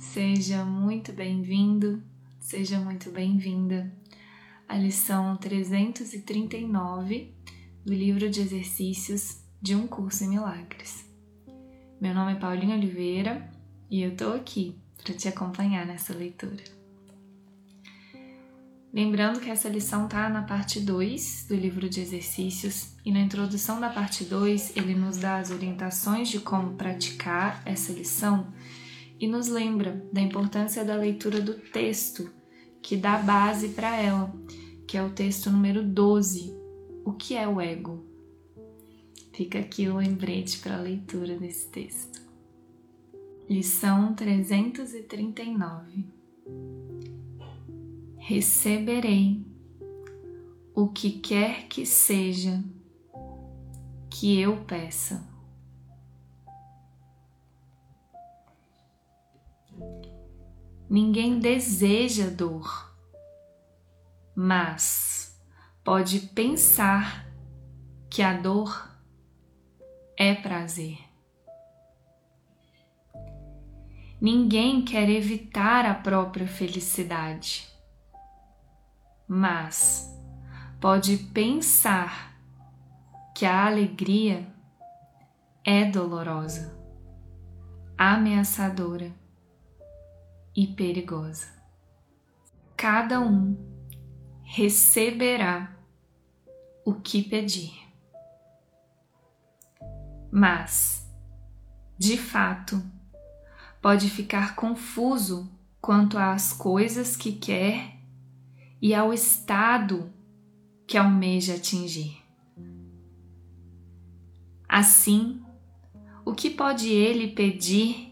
Seja 0.00 0.64
muito 0.64 1.12
bem-vindo, 1.12 2.02
seja 2.40 2.80
muito 2.80 3.10
bem-vinda 3.10 3.92
à 4.66 4.74
lição 4.74 5.36
339 5.36 7.34
do 7.84 7.92
livro 7.92 8.30
de 8.30 8.40
exercícios 8.40 9.42
de 9.60 9.74
um 9.74 9.86
curso 9.86 10.24
em 10.24 10.28
milagres. 10.28 11.04
Meu 12.00 12.14
nome 12.14 12.32
é 12.32 12.36
Paulinha 12.36 12.76
Oliveira 12.76 13.46
e 13.90 14.00
eu 14.00 14.16
tô 14.16 14.32
aqui 14.32 14.74
para 15.04 15.12
te 15.12 15.28
acompanhar 15.28 15.84
nessa 15.84 16.14
leitura. 16.14 16.64
Lembrando 18.92 19.38
que 19.38 19.50
essa 19.50 19.68
lição 19.68 20.08
tá 20.08 20.30
na 20.30 20.42
parte 20.42 20.80
2 20.80 21.44
do 21.46 21.54
livro 21.54 21.90
de 21.90 22.00
exercícios 22.00 22.94
e 23.04 23.12
na 23.12 23.20
introdução 23.20 23.78
da 23.78 23.90
parte 23.90 24.24
2 24.24 24.78
ele 24.78 24.94
nos 24.94 25.18
dá 25.18 25.36
as 25.36 25.50
orientações 25.50 26.30
de 26.30 26.40
como 26.40 26.74
praticar 26.74 27.62
essa 27.66 27.92
lição 27.92 28.50
e 29.20 29.28
nos 29.28 29.48
lembra 29.48 30.04
da 30.10 30.20
importância 30.20 30.82
da 30.84 30.96
leitura 30.96 31.40
do 31.42 31.54
texto 31.54 32.32
que 32.80 32.96
dá 32.96 33.18
base 33.18 33.68
para 33.68 33.94
ela, 33.94 34.34
que 34.86 34.96
é 34.96 35.02
o 35.02 35.10
texto 35.10 35.50
número 35.50 35.84
12. 35.84 36.58
O 37.04 37.12
que 37.12 37.36
é 37.36 37.46
o 37.46 37.60
ego? 37.60 38.02
Fica 39.32 39.58
aqui 39.58 39.86
o 39.88 39.98
lembrete 39.98 40.58
para 40.58 40.78
a 40.78 40.80
leitura 40.80 41.36
desse 41.36 41.68
texto. 41.68 42.18
Lição 43.48 44.14
339 44.14 46.06
Receberei 48.16 49.44
o 50.74 50.88
que 50.88 51.10
quer 51.10 51.66
que 51.68 51.84
seja 51.84 52.64
que 54.08 54.38
eu 54.38 54.56
peça. 54.64 55.29
Ninguém 60.88 61.38
deseja 61.38 62.28
dor, 62.30 62.96
mas 64.34 65.40
pode 65.84 66.20
pensar 66.20 67.26
que 68.10 68.22
a 68.22 68.34
dor 68.34 68.90
é 70.18 70.34
prazer. 70.34 70.98
Ninguém 74.20 74.84
quer 74.84 75.08
evitar 75.08 75.86
a 75.86 75.94
própria 75.94 76.46
felicidade, 76.46 77.66
mas 79.28 80.12
pode 80.80 81.16
pensar 81.16 82.36
que 83.34 83.46
a 83.46 83.66
alegria 83.66 84.46
é 85.64 85.84
dolorosa, 85.84 86.76
ameaçadora 87.96 89.19
e 90.54 90.66
perigosa. 90.66 91.48
Cada 92.76 93.20
um 93.20 93.56
receberá 94.42 95.76
o 96.84 96.94
que 96.94 97.22
pedir. 97.22 97.72
Mas, 100.30 101.08
de 101.98 102.16
fato, 102.16 102.82
pode 103.82 104.08
ficar 104.08 104.54
confuso 104.54 105.50
quanto 105.80 106.18
às 106.18 106.52
coisas 106.52 107.16
que 107.16 107.32
quer 107.32 107.96
e 108.80 108.94
ao 108.94 109.12
estado 109.12 110.12
que 110.86 110.96
almeja 110.96 111.54
atingir. 111.54 112.20
Assim, 114.68 115.42
o 116.24 116.32
que 116.32 116.50
pode 116.50 116.88
ele 116.88 117.28
pedir 117.28 118.09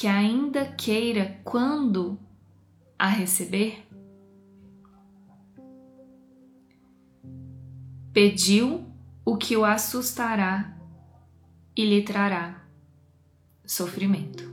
que 0.00 0.06
ainda 0.06 0.64
queira 0.64 1.38
quando 1.44 2.18
a 2.98 3.06
receber? 3.06 3.86
Pediu 8.10 8.86
o 9.26 9.36
que 9.36 9.54
o 9.58 9.62
assustará 9.62 10.74
e 11.76 11.84
lhe 11.84 12.02
trará 12.02 12.64
sofrimento. 13.62 14.50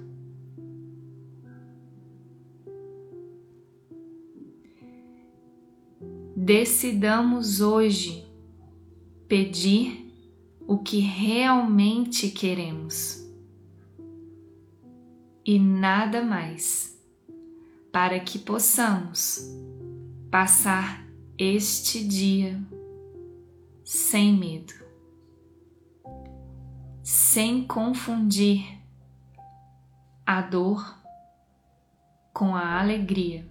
Decidamos 6.36 7.62
hoje 7.62 8.28
pedir 9.30 10.14
o 10.68 10.78
que 10.78 11.00
realmente 11.00 12.32
queremos 12.32 13.27
e 15.48 15.58
nada 15.58 16.22
mais, 16.22 17.02
para 17.90 18.20
que 18.20 18.38
possamos 18.38 19.40
passar 20.30 21.08
este 21.38 22.06
dia 22.06 22.62
sem 23.86 24.38
medo, 24.38 24.74
sem 27.02 27.66
confundir 27.66 28.78
a 30.26 30.42
dor 30.42 31.02
com 32.34 32.54
a 32.54 32.78
alegria 32.82 33.50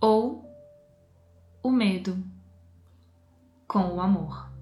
ou 0.00 0.50
o 1.62 1.70
medo 1.70 2.20
com 3.68 3.94
o 3.94 4.00
amor. 4.00 4.55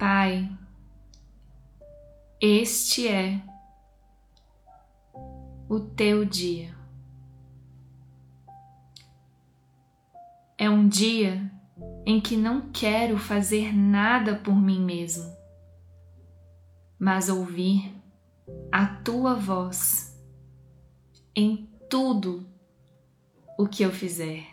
Pai, 0.00 0.50
este 2.40 3.06
é 3.06 3.38
o 5.68 5.78
teu 5.78 6.24
dia. 6.24 6.74
É 10.56 10.70
um 10.70 10.88
dia 10.88 11.52
em 12.06 12.18
que 12.18 12.34
não 12.34 12.72
quero 12.72 13.18
fazer 13.18 13.76
nada 13.76 14.36
por 14.36 14.56
mim 14.56 14.82
mesmo, 14.82 15.36
mas 16.98 17.28
ouvir 17.28 17.94
a 18.72 18.86
tua 18.86 19.34
voz 19.34 20.18
em 21.36 21.68
tudo 21.90 22.48
o 23.58 23.68
que 23.68 23.82
eu 23.82 23.92
fizer, 23.92 24.46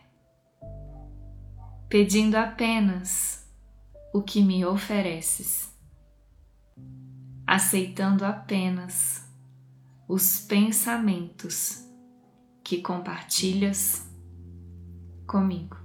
pedindo 1.87 2.35
apenas 2.35 3.46
o 4.13 4.21
que 4.21 4.41
me 4.41 4.65
ofereces, 4.65 5.71
aceitando 7.45 8.25
apenas 8.25 9.27
os 10.07 10.39
pensamentos 10.39 11.85
que 12.63 12.81
compartilhas 12.81 14.09
comigo. 15.25 15.77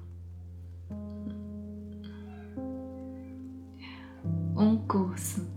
Um 4.56 4.76
curso 4.86 5.48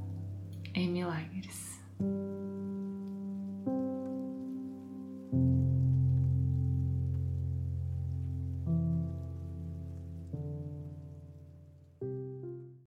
em 0.73 0.89
milagres. 0.89 1.79